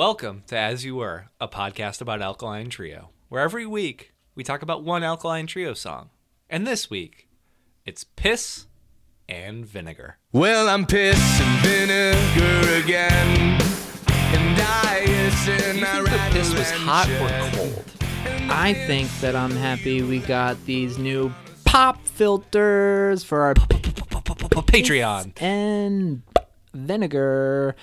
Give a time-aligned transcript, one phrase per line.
[0.00, 4.62] Welcome to As You Were, a podcast about Alkaline Trio, where every week we talk
[4.62, 6.08] about one Alkaline Trio song.
[6.48, 7.28] And this week,
[7.84, 8.64] it's Piss
[9.28, 10.16] and Vinegar.
[10.32, 13.60] Well, I'm piss and vinegar again.
[14.08, 17.84] And I is Do you think the piss was hot or cold?
[18.50, 21.30] I think that I'm happy we got these new
[21.66, 25.32] pop filters for our Patreon.
[25.42, 26.22] and
[26.72, 27.74] vinegar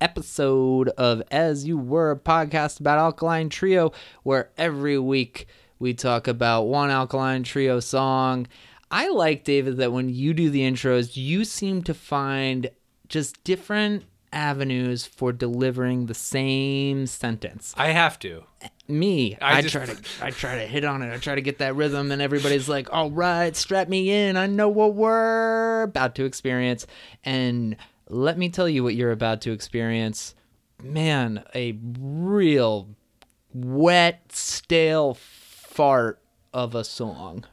[0.00, 5.46] episode of As You Were, a podcast about Alkaline Trio, where every week
[5.78, 8.46] we talk about one Alkaline Trio song.
[8.90, 12.70] I like, David, that when you do the intros, you seem to find
[13.08, 17.74] just different avenues for delivering the same sentence.
[17.76, 18.44] I have to.
[18.86, 19.36] me.
[19.40, 21.12] I I, just- try to i try to hit on it.
[21.12, 24.36] I try to get that rhythm and everybody's like all right strap me in.
[24.36, 26.86] I know what we're about to experience.
[27.24, 27.76] And
[28.08, 30.34] let me tell you what you're about to experience.
[30.82, 32.90] Man a real
[33.52, 36.20] wet stale fart
[36.52, 37.44] of a song.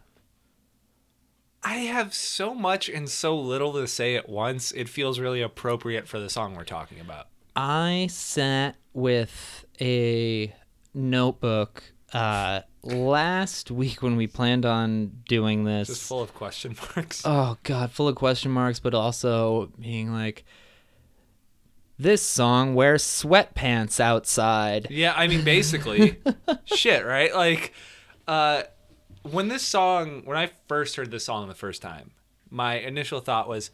[1.64, 6.10] I have so much and so little to say at once, it feels really appropriate
[6.10, 7.28] for the song we're talking about.
[7.56, 10.54] I sat with a
[10.94, 15.88] notebook uh, last week when we planned on doing this.
[15.88, 17.22] Just full of question marks.
[17.26, 20.44] oh god full of question marks but also being like
[21.98, 26.18] this song wears sweatpants outside Yeah, I mean, basically,
[26.66, 27.34] shit, right?
[27.34, 27.72] Like,
[28.28, 28.64] uh,
[29.22, 32.12] when this song, when I first heard this song the first time,
[32.50, 33.70] my initial thought was,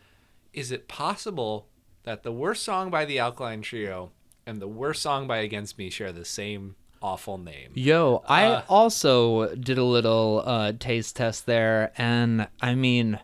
[0.53, 1.69] is it possible
[2.03, 4.11] that the worst song by the Alkaline Trio
[4.45, 7.71] and the worst song by Against Me share the same awful name?
[7.73, 13.19] yo i Uh, also did a little uh, taste test there and i mean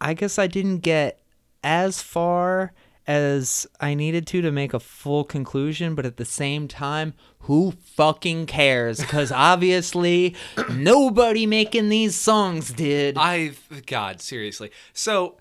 [0.00, 1.20] i guess i didn't get
[1.64, 2.72] as far
[3.06, 7.12] as i needed to to make a full conclusion but at the same time
[7.46, 10.34] who fucking cares because obviously
[10.70, 13.52] nobody making these songs did I,
[13.86, 14.70] God, seriously.
[14.92, 15.38] So,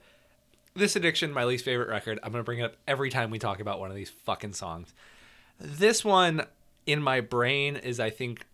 [0.74, 2.18] this addiction, my least favorite record.
[2.24, 4.96] I'm gonna bring it up every time we talk about one of these fucking songs.
[5.60, 6.48] This one
[6.92, 8.46] in my brain is, I think,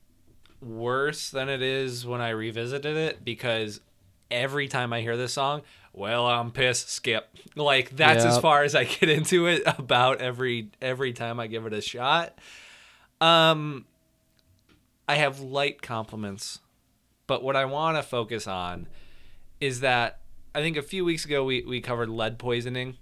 [0.62, 3.82] worse than it is when I revisited it because
[4.30, 5.62] every time I hear this song,
[5.94, 6.90] well, I'm pissed.
[6.90, 7.28] Skip.
[7.56, 9.64] Like that's as far as I get into it.
[9.66, 12.38] About every every time I give it a shot.
[13.20, 13.86] Um,
[15.08, 16.60] I have light compliments,
[17.26, 18.88] but what I want to focus on
[19.60, 20.20] is that
[20.54, 22.98] I think a few weeks ago we, we covered lead poisoning.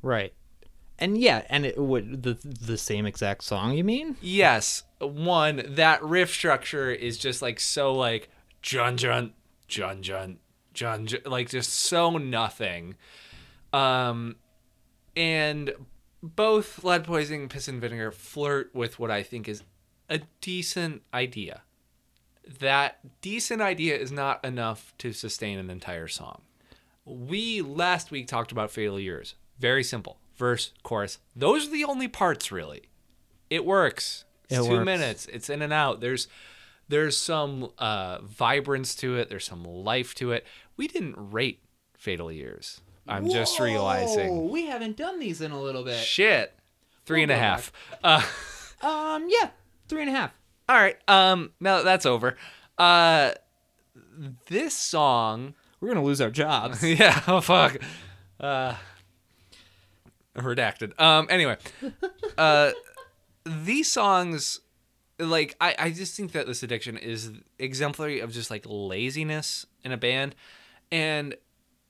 [0.00, 0.32] Right.
[0.98, 4.16] And yeah, and it would the the same exact song you mean?
[4.20, 8.30] Yes, one that riff structure is just like so like
[8.62, 9.34] jun jun
[9.68, 10.38] jun jun
[10.72, 12.94] jun jun like just so nothing.
[13.72, 14.36] Um,
[15.14, 15.72] and
[16.22, 19.62] both lead poisoning, piss and vinegar flirt with what I think is
[20.08, 21.62] a decent idea.
[22.60, 26.42] That decent idea is not enough to sustain an entire song.
[27.04, 29.34] We last week talked about Years.
[29.58, 30.18] Very simple.
[30.36, 31.18] Verse, chorus.
[31.34, 32.82] Those are the only parts really.
[33.50, 34.24] It works.
[34.48, 34.84] It's It two works.
[34.84, 35.26] minutes.
[35.26, 36.00] It's in and out.
[36.00, 36.28] There's
[36.88, 39.28] there's some uh, vibrance to it.
[39.28, 40.46] There's some life to it.
[40.76, 41.60] We didn't rate
[41.96, 42.80] Fatally Yours.
[43.08, 44.50] I'm just realizing.
[44.50, 45.96] we haven't done these in a little bit.
[45.98, 46.52] Shit.
[47.04, 47.72] Three and a half.
[48.04, 48.22] Uh,
[48.82, 49.48] Um, yeah,
[49.88, 50.32] three and a half.
[50.68, 50.96] all right.
[51.08, 51.52] Um.
[51.60, 52.36] Now that that's over.
[52.76, 53.30] Uh,
[54.48, 55.54] this song.
[55.80, 56.82] We're gonna lose our jobs.
[56.84, 57.22] yeah.
[57.26, 57.78] Oh fuck.
[58.38, 58.74] Uh,
[60.36, 60.98] redacted.
[61.00, 61.26] Um.
[61.30, 61.56] Anyway,
[62.38, 62.72] uh,
[63.44, 64.60] these songs,
[65.18, 69.92] like I, I just think that this addiction is exemplary of just like laziness in
[69.92, 70.34] a band,
[70.90, 71.36] and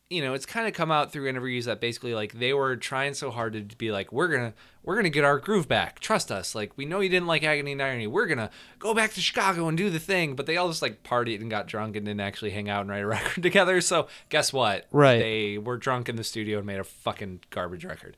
[0.08, 3.12] you know it's kind of come out through interviews that basically like they were trying
[3.12, 5.98] so hard to be like we're gonna we're gonna get our groove back.
[5.98, 6.54] Trust us.
[6.54, 8.06] Like we know you didn't like agony and irony.
[8.06, 10.36] We're gonna go back to chicago and do the thing.
[10.36, 12.90] But they all just like partied and got drunk and didn't actually hang out and
[12.90, 13.80] write a record together.
[13.80, 14.86] So guess what?
[14.92, 15.18] Right.
[15.18, 18.16] they were drunk in the studio and made a fucking garbage record.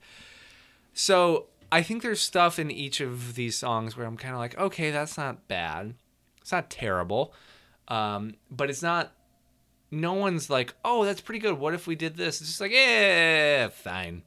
[0.92, 4.56] So i think there's stuff in each of these songs where i'm kind of like
[4.58, 5.94] okay that's not bad.
[6.40, 7.34] It's not terrible.
[7.88, 9.12] Um, but it's not
[9.90, 11.58] no one's like, oh, that's pretty good.
[11.58, 12.40] What if we did this?
[12.40, 14.22] It's just like, yeah, fine.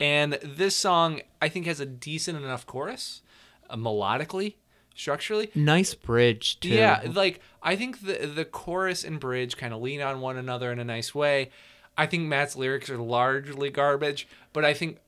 [0.00, 3.22] And this song, I think, has a decent enough chorus,
[3.68, 4.54] uh, melodically,
[4.94, 5.50] structurally.
[5.54, 6.68] Nice bridge too.
[6.68, 10.70] Yeah, like I think the the chorus and bridge kind of lean on one another
[10.70, 11.50] in a nice way.
[11.96, 14.98] I think Matt's lyrics are largely garbage, but I think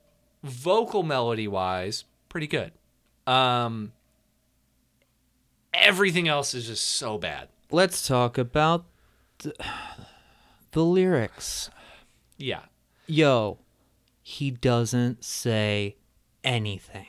[0.42, 2.72] vocal melody wise, pretty good.
[3.28, 3.92] Um,
[5.72, 7.48] everything else is just so bad.
[7.70, 8.86] Let's talk about
[9.40, 9.54] the,
[10.72, 11.70] the lyrics.
[12.38, 12.60] Yeah,
[13.10, 13.58] Yo,
[14.22, 15.96] he doesn't say
[16.44, 17.08] anything.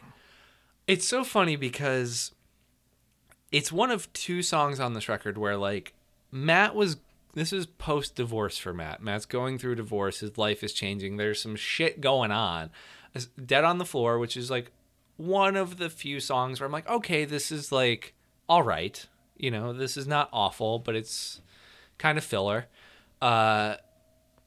[0.87, 2.31] It's so funny because
[3.51, 5.93] it's one of two songs on this record where like
[6.31, 6.97] Matt was
[7.35, 9.03] this is post divorce for Matt.
[9.03, 11.17] Matt's going through divorce, his life is changing.
[11.17, 12.71] There's some shit going on.
[13.45, 14.71] Dead on the Floor, which is like
[15.17, 18.15] one of the few songs where I'm like, okay, this is like
[18.49, 19.05] all right.
[19.37, 21.41] You know, this is not awful, but it's
[21.97, 22.67] kind of filler.
[23.21, 23.75] Uh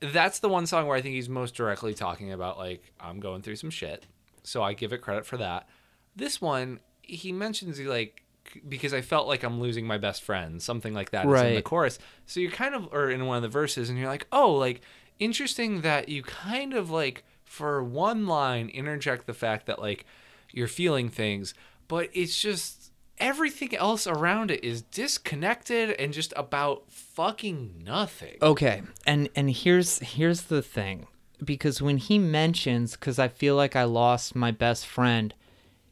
[0.00, 3.42] that's the one song where I think he's most directly talking about like I'm going
[3.42, 4.06] through some shit.
[4.42, 5.68] So I give it credit for that.
[6.14, 8.22] This one, he mentions he like
[8.68, 11.62] because I felt like I'm losing my best friend, something like that is in the
[11.62, 11.98] chorus.
[12.26, 14.82] So you're kind of or in one of the verses and you're like, "Oh, like
[15.18, 20.04] interesting that you kind of like for one line interject the fact that like
[20.52, 21.54] you're feeling things,
[21.88, 22.83] but it's just
[23.18, 29.98] everything else around it is disconnected and just about fucking nothing." Okay, and and here's
[30.00, 31.06] here's the thing,
[31.44, 35.34] because when he mentions, because I feel like I lost my best friend,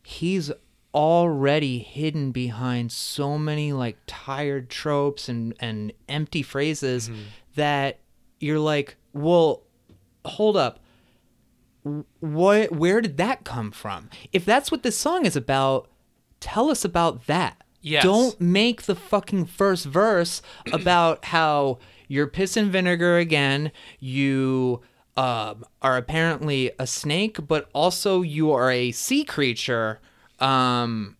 [0.02, 0.50] he's
[0.94, 7.20] already hidden behind so many like tired tropes and and empty phrases mm-hmm.
[7.54, 7.98] that
[8.40, 9.62] you're like, well,
[10.24, 10.80] hold up.
[12.20, 12.72] What?
[12.72, 14.10] Where did that come from?
[14.32, 15.88] If that's what this song is about,
[16.42, 17.56] tell us about that.
[17.80, 18.02] Yes.
[18.02, 20.42] Don't make the fucking first verse
[20.72, 21.78] about how
[22.08, 23.72] you're piss and vinegar again.
[23.98, 24.82] You
[25.16, 30.00] um, are apparently a snake, but also you are a sea creature.
[30.38, 31.16] Um,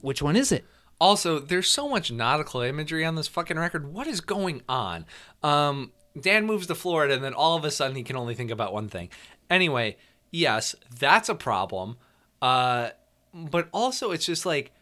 [0.00, 0.64] which one is it?
[1.00, 3.92] Also, there's so much nautical imagery on this fucking record.
[3.92, 5.04] What is going on?
[5.42, 8.50] Um, Dan moves to Florida, and then all of a sudden he can only think
[8.50, 9.08] about one thing.
[9.50, 9.96] Anyway,
[10.30, 11.96] yes, that's a problem.
[12.40, 12.90] Uh,
[13.34, 14.72] but also, it's just like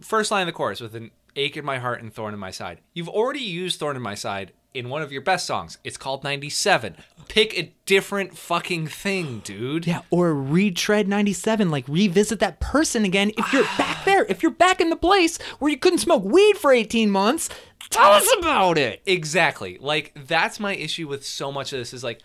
[0.00, 2.50] first line of the chorus with an ache in my heart and thorn in my
[2.50, 2.80] side.
[2.94, 5.78] You've already used thorn in my side in one of your best songs.
[5.84, 6.96] It's called 97.
[7.28, 9.86] Pick a different fucking thing, dude.
[9.86, 13.32] Yeah, or retread 97, like revisit that person again.
[13.36, 16.56] If you're back there, if you're back in the place where you couldn't smoke weed
[16.56, 17.48] for 18 months,
[17.90, 19.02] tell us about it.
[19.06, 19.78] Exactly.
[19.80, 22.20] Like that's my issue with so much of this is like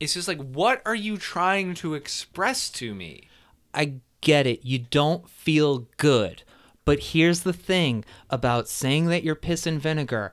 [0.00, 3.28] it's just like what are you trying to express to me?
[3.72, 4.64] I get it.
[4.64, 6.42] You don't feel good.
[6.84, 10.32] But here's the thing about saying that you're piss and vinegar.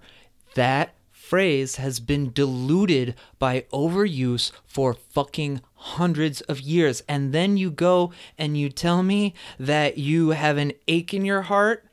[0.55, 7.03] That phrase has been diluted by overuse for fucking hundreds of years.
[7.07, 11.43] And then you go and you tell me that you have an ache in your
[11.43, 11.85] heart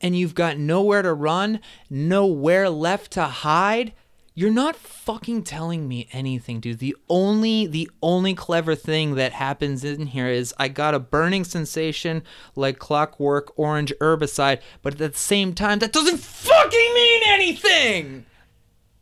[0.00, 1.60] and you've got nowhere to run,
[1.90, 3.92] nowhere left to hide.
[4.38, 6.78] You're not fucking telling me anything, dude.
[6.78, 11.42] The only the only clever thing that happens in here is I got a burning
[11.42, 12.22] sensation
[12.54, 18.26] like clockwork orange herbicide, but at the same time that doesn't fucking mean anything.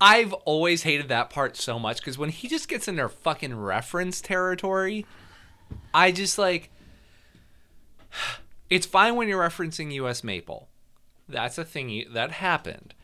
[0.00, 3.56] I've always hated that part so much because when he just gets in their fucking
[3.60, 5.04] reference territory,
[5.92, 6.70] I just like.
[8.68, 10.24] It's fine when you're referencing U.S.
[10.24, 10.68] Maple.
[11.28, 12.95] That's a thing you, that happened.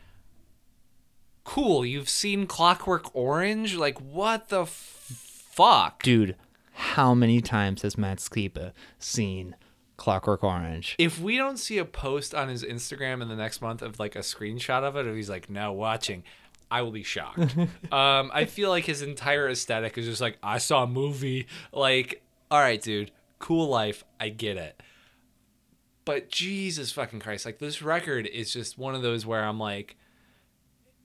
[1.43, 3.75] Cool, you've seen Clockwork Orange?
[3.75, 6.01] Like, what the fuck?
[6.01, 6.35] Dude,
[6.73, 9.55] how many times has Matt Skiba seen
[9.97, 10.95] Clockwork Orange?
[10.97, 14.15] if we don't see a post on his Instagram in the next month of like
[14.15, 16.23] a screenshot of it, or he's like now watching,
[16.71, 17.55] I will be shocked.
[17.91, 21.47] um, I feel like his entire aesthetic is just like I saw a movie.
[21.71, 24.81] Like, all right, dude, cool life, I get it.
[26.05, 29.95] But Jesus fucking Christ, like this record is just one of those where I'm like,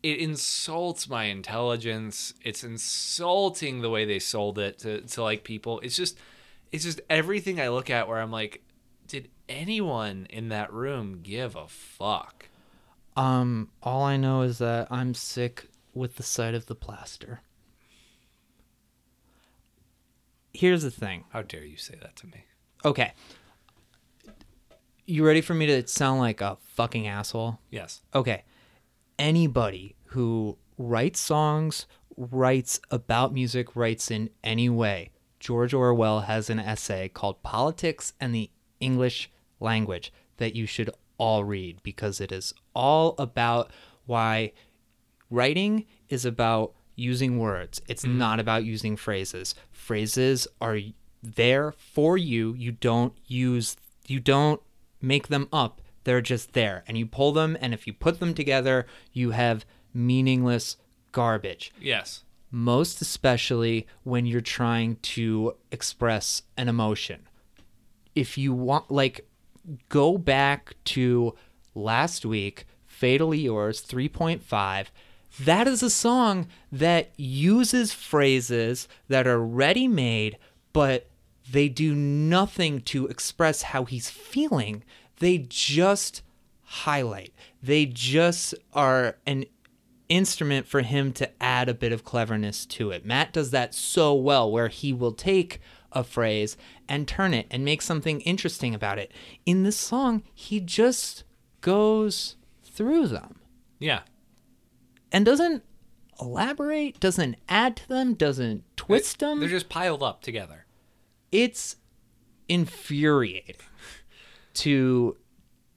[0.03, 2.35] it insults my intelligence.
[2.43, 5.81] It's insulting the way they sold it to, to like people.
[5.81, 6.19] It's just,
[6.73, 8.63] it's just everything I look at where I'm like,
[9.07, 12.49] did anyone in that room give a fuck?
[13.17, 17.41] Um, all I know is that I'm sick with the sight of the plaster.
[20.53, 21.25] Here's the thing.
[21.31, 22.45] How dare you say that to me?
[22.85, 23.13] Okay.
[25.07, 27.59] You ready for me to sound like a fucking asshole?
[27.71, 28.03] Yes.
[28.15, 28.45] Okay.
[29.19, 35.11] Anybody who writes songs, writes about music, writes in any way.
[35.41, 41.45] George Orwell has an essay called Politics and the English Language that you should all
[41.45, 43.73] read because it is all about
[44.07, 44.53] why
[45.31, 47.81] writing is about using words.
[47.89, 48.19] It's mm-hmm.
[48.19, 49.55] not about using phrases.
[49.71, 50.79] Phrases are
[51.23, 52.55] there for you.
[52.55, 54.61] You don't use you don't
[55.03, 55.81] make them up.
[56.09, 56.85] They're just there.
[56.87, 60.79] And you pull them and if you put them together, you have meaningless
[61.13, 61.71] garbage.
[61.79, 62.25] Yes.
[62.51, 67.29] Most especially when you're trying to express an emotion.
[68.15, 69.29] If you want like
[69.91, 71.35] go back to
[71.75, 74.87] last week, Fatally Yours 3.5.
[75.41, 80.39] That is a song that uses phrases that are ready made,
[80.73, 81.11] but
[81.53, 84.85] they do nothing to express how he's feeling.
[85.21, 86.23] They just
[86.63, 87.33] highlight.
[87.63, 89.45] They just are an
[90.09, 93.05] instrument for him to add a bit of cleverness to it.
[93.05, 95.61] Matt does that so well where he will take
[95.93, 96.57] a phrase
[96.89, 99.11] and turn it and make something interesting about it.
[99.47, 101.25] In this song, he just
[101.61, 103.41] goes through them
[103.79, 104.01] Yeah.
[105.11, 105.65] and doesn't
[106.21, 109.41] elaborate, doesn't add to them, doesn't twist them.
[109.41, 110.65] They're just piled up together.
[111.31, 111.77] it's
[112.49, 113.57] infuriating
[114.59, 115.17] to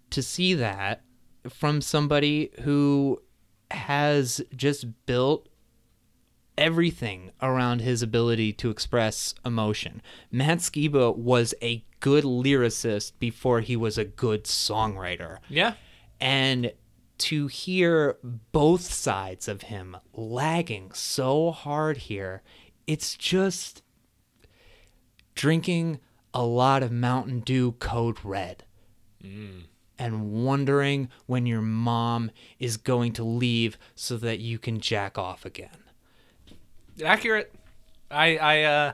[0.10, 1.02] to see that
[1.50, 3.22] from somebody who
[3.72, 5.48] has just built
[6.58, 10.02] everything around his ability to express emotion.
[10.32, 15.38] Matt Skiba was a good lyricist before he was a good songwriter.
[15.48, 15.74] Yeah.
[16.20, 16.74] And
[17.20, 18.18] to hear
[18.52, 22.44] both sides of him lagging so hard here,
[22.86, 23.82] it's just
[25.36, 26.00] drinking
[26.34, 28.66] a lot of Mountain Dew Code Red
[29.98, 35.46] and wondering when your mom is going to leave so that you can jack off
[35.46, 35.70] again.
[37.04, 37.54] Accurate.
[38.10, 38.94] I I uh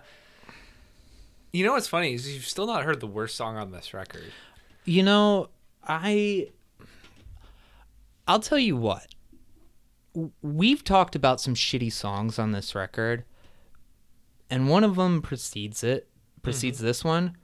[1.52, 4.32] You know what's funny is you've still not heard the worst song on this record.
[4.86, 5.50] You know,
[5.84, 6.50] I
[8.28, 9.08] I'll tell you what.
[10.42, 13.24] We've talked about some shitty songs on this record,
[14.50, 16.10] and one of them precedes it,
[16.42, 17.38] precedes this one.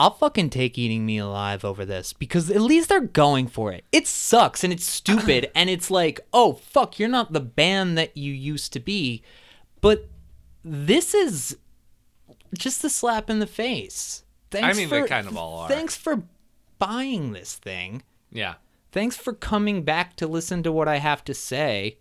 [0.00, 3.84] I'll fucking take Eating Me Alive over this because at least they're going for it.
[3.92, 8.16] It sucks and it's stupid and it's like, oh fuck, you're not the band that
[8.16, 9.22] you used to be.
[9.82, 10.08] But
[10.64, 11.58] this is
[12.56, 14.24] just a slap in the face.
[14.50, 15.68] Thanks mean, they kind of all are.
[15.68, 16.22] Thanks for
[16.78, 18.02] buying this thing.
[18.32, 18.54] Yeah.
[18.92, 21.98] Thanks for coming back to listen to what I have to say.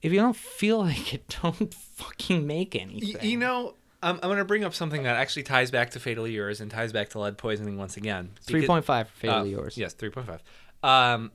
[0.00, 3.28] If you don't feel like it, don't fucking make anything.
[3.28, 3.74] you know,
[4.04, 6.70] I'm, I'm going to bring up something that actually ties back to fatal Yours and
[6.70, 8.32] ties back to lead poisoning once again.
[8.42, 9.78] Three point five fatal point five uh, Yours.
[9.78, 10.40] Yes, 3.5.
[10.86, 11.32] Um,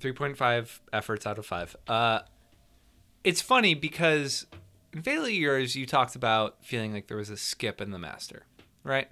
[0.00, 1.76] 3.5 efforts out of 5.
[1.86, 2.20] Uh,
[3.24, 4.46] it's funny because
[4.94, 8.46] in Fatally Yours, you talked about feeling like there was a skip in the master,
[8.84, 9.08] right?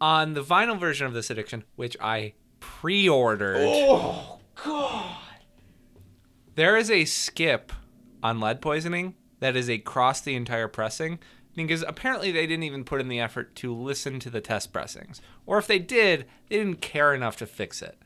[0.00, 3.58] On the vinyl version of this addiction, which I pre ordered.
[3.60, 5.16] Oh, God.
[6.54, 7.72] There is a skip
[8.22, 11.18] on lead poisoning that is across the entire pressing
[11.54, 15.20] because apparently they didn't even put in the effort to listen to the test pressings.
[15.46, 17.98] Or if they did, they didn't care enough to fix it.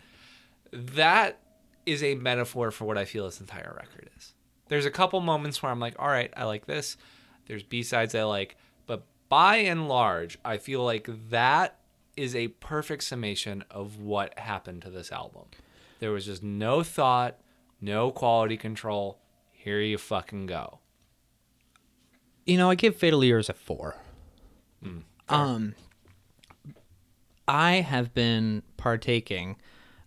[0.72, 1.38] That
[1.84, 4.34] is a metaphor for what I feel this entire record is.
[4.68, 6.96] There's a couple moments where I'm like, all right, I like this.
[7.46, 8.56] There's B-sides I like.
[8.86, 11.78] But by and large, I feel like that
[12.16, 15.44] is a perfect summation of what happened to this album.
[16.00, 17.38] There was just no thought,
[17.80, 19.20] no quality control.
[19.52, 20.80] Here you fucking go.
[22.46, 23.96] You know, I give Fatally Yours a four.
[25.28, 25.74] um,
[27.48, 29.56] I have been partaking.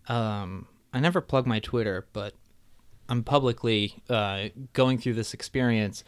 [0.08, 2.34] Um, I never plug my Twitter, but
[3.08, 6.02] I'm publicly uh, going through this experience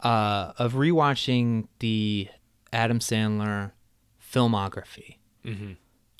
[0.00, 2.28] uh, of rewatching the
[2.72, 3.72] Adam Sandler
[4.32, 5.16] filmography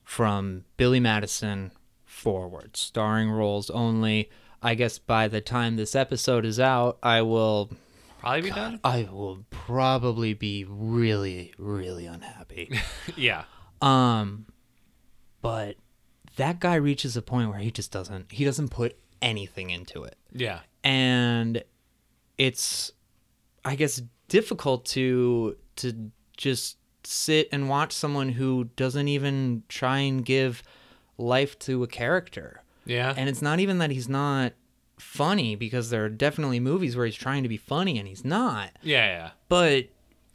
[0.04, 1.70] from Billy Madison
[2.04, 4.28] forward, starring roles only.
[4.60, 7.70] I guess by the time this episode is out, I will
[8.22, 8.80] Probably be done.
[8.84, 12.70] I will probably be really, really unhappy.
[13.16, 13.44] Yeah.
[13.82, 14.46] um,
[15.40, 15.76] but
[16.36, 18.32] that guy reaches a point where he just doesn't.
[18.32, 20.60] He doesn't put anything into it, Yeah.
[20.84, 21.62] and
[22.38, 22.92] it's,
[23.64, 30.24] I guess, difficult to to just sit and watch someone who doesn't even try and
[30.24, 30.62] give
[31.18, 32.62] life to a character.
[32.84, 33.12] Yeah.
[33.16, 34.52] And it's not even that he's not
[35.02, 38.70] funny because there are definitely movies where he's trying to be funny and he's not.
[38.82, 39.30] yeah, yeah.
[39.48, 39.88] But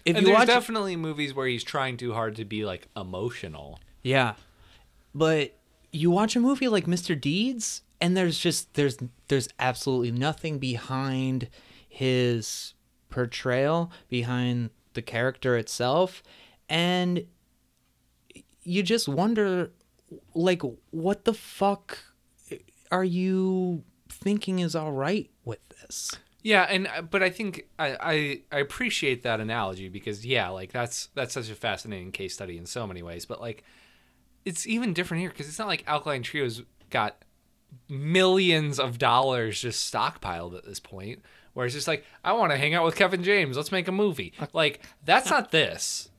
[0.06, 2.88] if And you there's watch, definitely movies where he's trying too hard to be like
[2.96, 3.80] emotional.
[4.04, 4.34] yeah,
[5.16, 5.58] but
[5.92, 7.20] you watch a movie like Mr.
[7.20, 8.98] Deeds, and there's just there's
[9.30, 11.50] there's absolutely nothing behind
[11.90, 12.74] his
[13.10, 16.22] portrayal, behind the character itself,
[16.70, 17.26] and
[18.64, 19.72] you just wonder,
[20.34, 21.98] like, what the fuck
[22.92, 23.84] are you
[24.18, 26.12] thinking is all right with this?
[26.44, 30.72] Yeah, and uh, but I think I, I I appreciate that analogy because yeah, like
[30.72, 33.26] that's that's such a fascinating case study in so many ways.
[33.26, 33.64] But like,
[34.46, 37.24] it's even different here because it's not like Alkaline Trio's got
[37.90, 41.22] millions of dollars just stockpiled at this point.
[41.54, 43.58] Where it's just like, I want to hang out with Kevin James.
[43.58, 44.34] Let's make a movie.
[44.54, 46.10] Like that's not this.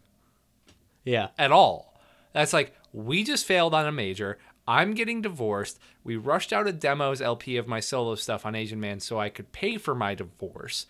[1.05, 1.29] Yeah.
[1.39, 1.95] at all.
[2.33, 4.39] That's like we just failed on a major.
[4.69, 5.81] I'm getting divorced.
[6.05, 9.31] We rushed out a demos LP of my solo stuff on Asian Man so I
[9.31, 10.87] could pay for my divorce.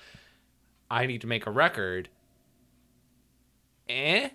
[0.91, 2.09] I need to make a record.
[3.89, 4.31] Eh?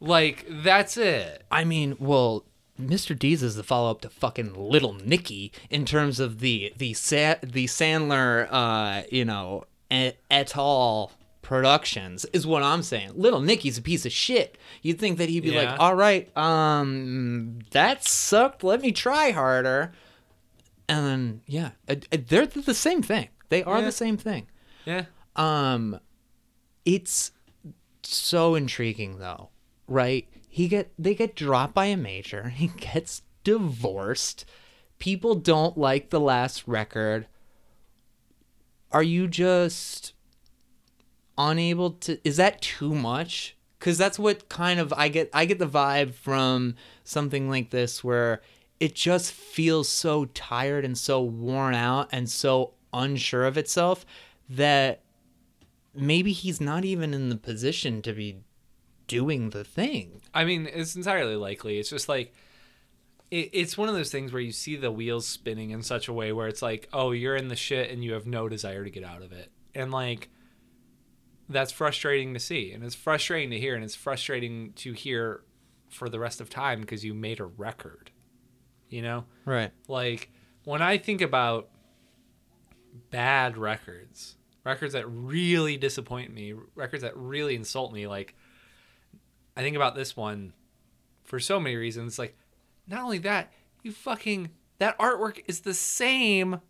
[0.00, 1.44] Like that's it.
[1.52, 2.44] I mean, well,
[2.80, 3.16] Mr.
[3.16, 7.36] Deeds is the follow up to fucking Little Nicky in terms of the the Sa-
[7.44, 11.12] the Sandler, uh, you know, et, et al.
[11.50, 13.10] Productions is what I'm saying.
[13.16, 14.56] Little Nicky's a piece of shit.
[14.82, 15.72] You'd think that he'd be Yeah.
[15.72, 18.62] like, all right, um, that sucked.
[18.62, 19.90] Let me try harder.
[20.88, 23.30] And then, yeah, uh, uh, they're the same thing.
[23.48, 23.84] They are Yeah.
[23.86, 24.46] the same thing.
[24.84, 25.06] Yeah.
[25.34, 25.98] Um,
[26.84, 27.32] it's
[28.04, 29.48] so intriguing though,
[29.88, 30.28] right?
[30.48, 32.50] He get they get dropped by a major.
[32.56, 34.44] He gets divorced.
[35.00, 37.26] People don't like the last record.
[38.92, 40.12] Are you just
[41.48, 42.18] unable to?
[42.22, 43.56] Is that too much?
[43.78, 45.30] Because that's what kind of I get.
[45.32, 48.42] I get the vibe from something like this where
[48.78, 54.04] it just feels so tired and so worn out and so unsure of itself
[54.48, 55.00] that
[55.94, 58.36] maybe he's not even in the position to be
[59.06, 60.20] doing the thing.
[60.32, 61.78] I mean, it's entirely likely.
[61.78, 62.34] It's just like
[63.30, 66.12] it, it's one of those things where you see the wheels spinning in such a
[66.12, 68.90] way where it's like, oh, you're in the shit and you have no desire to
[68.90, 70.28] get out of it, and like
[71.50, 75.42] that's frustrating to see, and it's frustrating to hear, and it's frustrating to hear
[75.88, 78.10] for the rest of time because you made a record,
[78.88, 79.24] you know.
[79.44, 79.72] Right.
[79.88, 80.30] Like
[80.64, 81.68] when I think about
[83.10, 88.34] bad records, records that really disappoint me, records that really insult me, like
[89.56, 90.52] I think about this one
[91.24, 92.18] for so many reasons.
[92.18, 92.36] Like
[92.86, 93.52] not only that,
[93.82, 96.60] you fucking that artwork is the same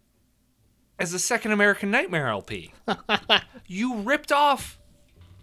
[1.01, 2.73] as the second American Nightmare LP.
[3.67, 4.79] you ripped off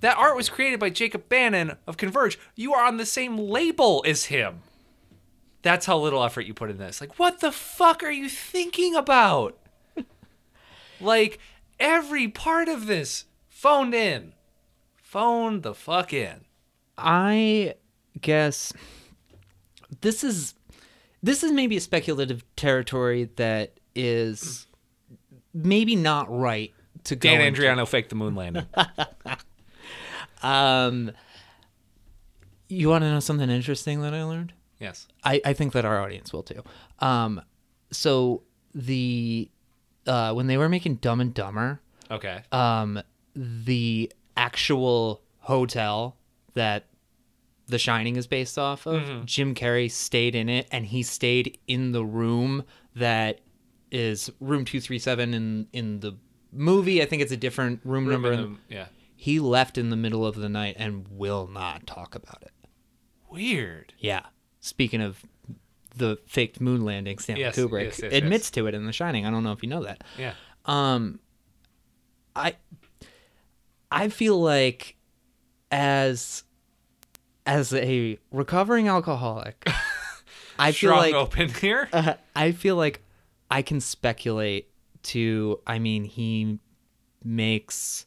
[0.02, 2.38] that art was created by Jacob Bannon of Converge.
[2.56, 4.60] You are on the same label as him.
[5.64, 7.02] That's how little effort you put in this.
[7.02, 9.58] Like, what the fuck are you thinking about?
[11.02, 11.40] like,
[11.80, 14.34] every part of this phoned in.
[14.96, 16.42] Phoned the fuck in.
[16.98, 17.74] I
[18.22, 18.74] guess
[20.02, 20.54] this is
[21.24, 24.67] this is maybe a speculative territory that is
[25.66, 26.74] maybe not right
[27.06, 27.62] to go Dan into.
[27.62, 28.66] Andriano faked the moon landing.
[30.44, 31.12] Um
[32.70, 34.54] you want to know something interesting that I learned?
[34.80, 35.08] yes.
[35.24, 36.62] I, I think that our audience will too.
[37.00, 37.42] Um,
[37.92, 38.44] so
[38.76, 39.50] the
[40.06, 41.80] uh, when they were making Dumb and Dumber,
[42.12, 42.42] Okay.
[42.52, 43.02] um,
[43.36, 46.18] the actual hotel
[46.54, 46.86] that
[47.68, 51.92] The Shining is based off of, Jim Carrey stayed in it, and he stayed in
[51.94, 52.64] the room
[52.96, 53.40] that
[53.92, 56.14] is room two three seven in in the
[56.52, 57.02] movie.
[57.02, 58.32] I think it's a different room, number.
[58.34, 58.86] In- the- yeah.
[59.16, 62.52] he left in the middle of the night and will not talk about it.
[63.30, 63.94] Weird.
[64.00, 64.22] Yeah.
[64.60, 65.24] Speaking of
[65.96, 69.26] the faked moon landing, Stanley Yes, Kubrick yes, yes, admits to it in The Shining.
[69.26, 70.04] I don't know if you know that.
[70.18, 70.34] Yeah.
[70.66, 71.20] Um,
[72.36, 72.56] I
[73.92, 74.96] I feel like
[75.72, 76.44] as
[77.46, 79.66] as a recovering alcoholic,
[80.60, 81.90] I feel Strong like open here.
[81.94, 83.02] uh, I feel like
[83.50, 84.70] I can speculate
[85.04, 85.60] to.
[85.66, 86.60] I mean, he
[87.24, 88.06] makes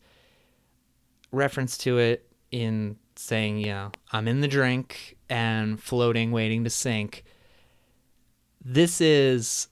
[1.32, 6.70] reference to it in saying, you know, I'm in the drink and floating, waiting to
[6.70, 7.24] sink.
[8.64, 9.68] This is,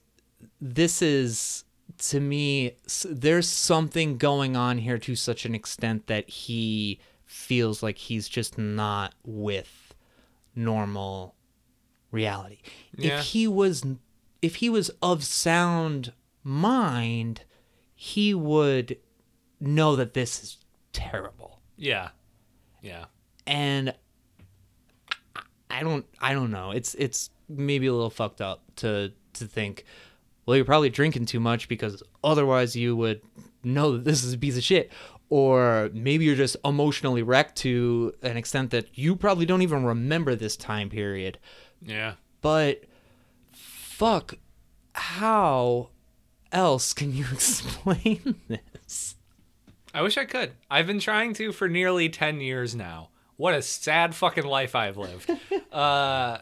[0.61, 1.65] this is
[1.97, 7.97] to me, there's something going on here to such an extent that he feels like
[7.97, 9.93] he's just not with
[10.55, 11.35] normal
[12.11, 12.59] reality.
[12.95, 13.19] Yeah.
[13.19, 13.85] If he was
[14.41, 17.41] if he was of sound mind,
[17.95, 18.97] he would
[19.59, 20.57] know that this is
[20.93, 21.59] terrible.
[21.77, 22.09] yeah.
[22.81, 23.05] Yeah.
[23.45, 23.93] And
[25.69, 26.71] I don't I don't know.
[26.71, 29.83] It's it's maybe a little fucked up to to think
[30.45, 33.21] well you're probably drinking too much because otherwise you would
[33.63, 34.91] know that this is a piece of shit
[35.29, 40.35] or maybe you're just emotionally wrecked to an extent that you probably don't even remember
[40.35, 41.37] this time period
[41.81, 42.13] Yeah.
[42.41, 42.83] but
[43.99, 44.35] fuck
[44.93, 45.89] how
[46.53, 49.15] else can you explain this
[49.93, 50.51] I wish I could.
[50.69, 53.09] I've been trying to for nearly 10 years now.
[53.37, 55.29] What a sad fucking life I've lived.
[55.71, 56.37] uh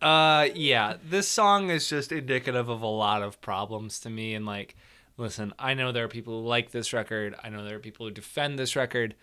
[0.00, 4.46] uh yeah, this song is just indicative of a lot of problems to me and
[4.46, 4.76] like
[5.16, 7.34] listen, I know there are people who like this record.
[7.42, 9.14] I know there are people who defend this record.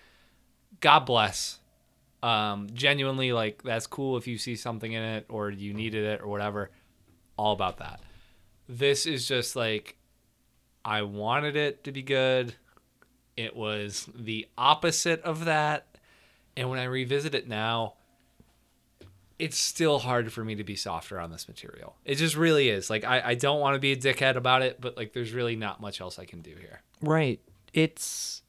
[0.80, 1.61] God bless.
[2.24, 6.22] Um genuinely like that's cool if you see something in it or you needed it
[6.22, 6.72] or whatever.
[7.38, 8.02] All about that.
[8.70, 9.98] This is just like
[10.86, 12.56] I wanted it to be good.
[13.38, 15.88] It was the opposite of that.
[16.58, 17.94] And when I revisit it now,
[19.40, 21.96] it's still hard for me to be softer on this material.
[22.06, 22.90] It just really is.
[22.90, 25.56] Like I, I don't want to be a dickhead about it, but like there's really
[25.56, 26.82] not much else I can do here.
[27.02, 27.40] right
[27.74, 28.41] it's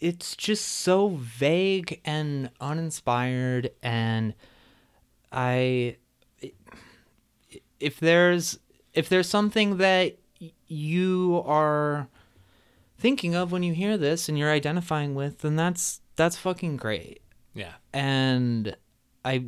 [0.00, 4.34] it's just so vague and uninspired and
[5.32, 5.96] I
[7.78, 8.58] if there's
[8.94, 10.16] if there's something that
[10.66, 12.08] you are
[12.98, 17.22] thinking of when you hear this and you're identifying with then that's that's fucking great
[17.54, 17.72] Yeah.
[17.92, 18.76] and
[19.24, 19.44] I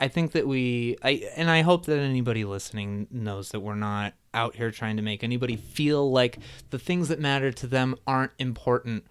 [0.00, 4.14] I think that we I and I hope that anybody listening knows that we're not
[4.34, 6.38] out here trying to make anybody feel like
[6.70, 9.04] the things that matter to them aren't important.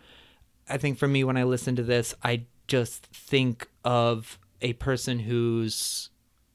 [0.69, 5.19] I think for me when I listen to this, I just think of a person
[5.19, 6.09] who's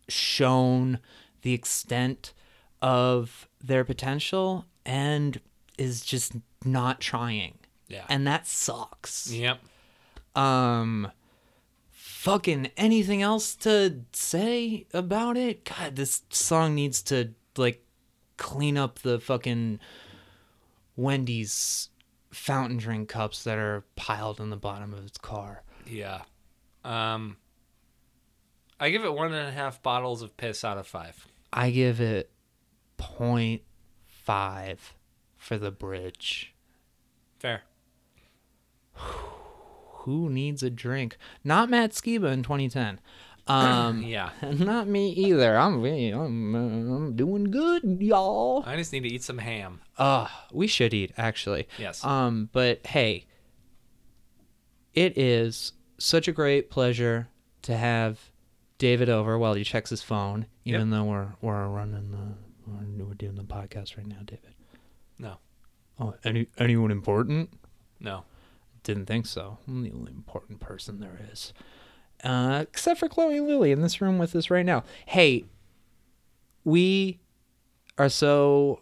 [0.09, 0.99] shown
[1.43, 2.35] the extent
[2.83, 5.41] of their potential and
[5.79, 6.33] is just
[6.65, 7.55] not trying.
[7.89, 8.05] Yeah.
[8.09, 9.61] And that sucks Yep.
[10.35, 11.11] um
[11.91, 17.85] fucking anything else to say about it god this song needs to like
[18.37, 19.79] clean up the fucking
[20.97, 21.89] wendy's
[22.33, 26.23] fountain drink cups that are piled in the bottom of its car Yeah.
[26.85, 27.37] Um,
[28.81, 31.27] I give it one and a half bottles of piss out of five.
[31.53, 32.31] i give it
[32.99, 34.79] 0.5
[35.37, 36.55] for the bridge
[37.39, 37.63] Fair.
[38.95, 43.01] who needs a drink not matt skiba in 2010
[43.47, 44.31] um Yeah.
[44.43, 45.57] Not me either.
[45.57, 48.63] I'm I'm, uh, I'm doing good, y'all.
[48.67, 49.81] I just need to eat some ham.
[49.99, 51.69] Uh, we should eat actually.
[51.79, 52.05] Yes.
[52.05, 53.27] Um, but hey,
[54.95, 57.29] it is such a great pleasure
[57.63, 58.31] to have
[58.79, 60.47] David over while he checks his phone.
[60.65, 62.35] Even though we're we're running the
[62.71, 64.55] we're, we're doing the podcast right now, David.
[65.19, 65.37] No.
[65.99, 67.51] Oh, any anyone important?
[68.01, 68.25] No.
[68.83, 69.59] Didn't think so.
[69.69, 71.53] I'm the only important person there is.
[72.23, 74.85] Uh, except for Chloe and Lily in this room with us right now.
[75.07, 75.45] Hey,
[76.65, 77.19] we
[77.99, 78.81] are so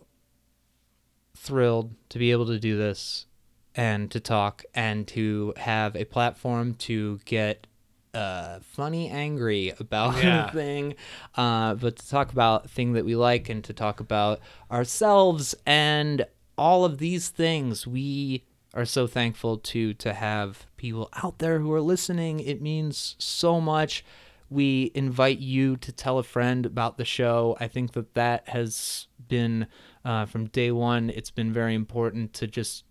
[1.37, 3.27] thrilled to be able to do this
[3.75, 7.67] and to talk and to have a platform to get
[8.13, 10.43] uh, funny, angry about Yeah.
[10.43, 10.95] anything,
[11.37, 16.27] uh, but to talk about thing that we like and to talk about ourselves and
[16.59, 17.87] all of these things.
[17.87, 18.45] We
[18.75, 22.41] are so thankful to to have people out there who are listening.
[22.41, 24.05] It means so much.
[24.49, 27.57] We invite you to tell a friend about the show.
[27.61, 29.67] I think that that has been
[30.05, 31.11] uh, from day one.
[31.11, 32.85] It's been very important to just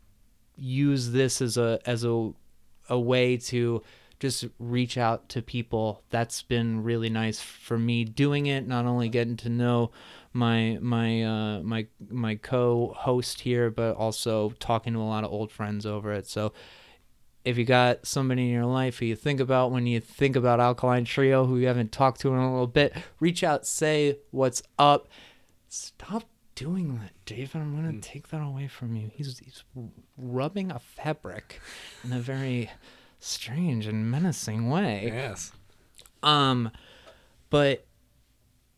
[0.56, 2.32] use this as a as a
[2.90, 3.82] a way to
[4.20, 6.04] just reach out to people.
[6.10, 8.68] That's been really nice for me doing it.
[8.68, 9.92] Not only getting to know
[10.40, 15.52] my my uh, my my co-host here, but also talking to a lot of old
[15.52, 16.28] friends over it.
[16.28, 16.54] So
[17.46, 20.60] if you got somebody in your life who you think about when you think about
[20.60, 24.64] Alkaline Trio, who you haven't talked to in a little bit, reach out, say what's
[24.78, 25.08] up.
[25.68, 26.24] Stop
[26.56, 27.56] doing that, David.
[27.56, 29.12] I'm gonna take that away from you.
[29.14, 29.64] He's he's
[30.18, 31.62] rubbing a fabric
[32.04, 32.70] in a very
[33.20, 35.12] strange and menacing way.
[35.14, 35.52] Yes.
[36.24, 36.72] Um,
[37.50, 37.86] but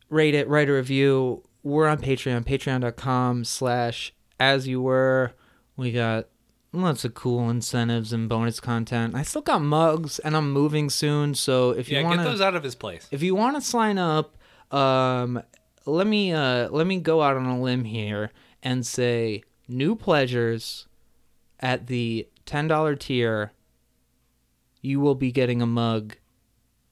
[0.09, 1.43] rate it, write a review.
[1.63, 5.33] We're on Patreon, patreon.com slash as you were.
[5.77, 6.27] We got
[6.73, 9.15] lots of cool incentives and bonus content.
[9.15, 11.35] I still got mugs and I'm moving soon.
[11.35, 13.07] So if you Yeah, want get those out of his place.
[13.11, 14.37] if you want to sign up,
[14.71, 15.41] um,
[15.85, 18.31] let me uh, let me go out on a limb here
[18.63, 20.87] and say new pleasures
[21.59, 23.51] at the ten dollar tier.
[24.81, 26.15] You will be getting a mug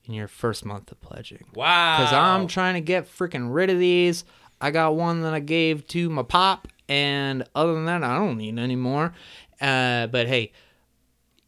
[0.05, 1.45] in your first month of pledging.
[1.55, 1.97] Wow.
[1.97, 4.23] Because I'm trying to get freaking rid of these.
[4.61, 8.37] I got one that I gave to my pop, and other than that, I don't
[8.37, 9.13] need any more.
[9.61, 10.51] Uh, but hey,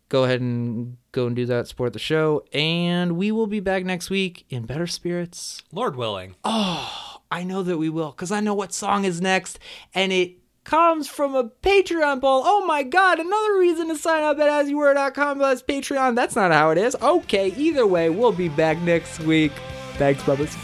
[0.09, 1.67] go ahead and go and do that.
[1.67, 5.61] Support the show, and we will be back next week in better spirits.
[5.71, 6.35] Lord willing.
[6.43, 9.59] Oh, I know that we will, because I know what song is next,
[9.93, 12.43] and it comes from a Patreon poll.
[12.45, 16.15] Oh my god, another reason to sign up at asyouwere.com slash Patreon.
[16.15, 16.95] That's not how it is.
[17.01, 19.53] Okay, either way, we'll be back next week.
[19.93, 20.55] Thanks, brothers.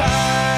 [0.00, 0.49] Time.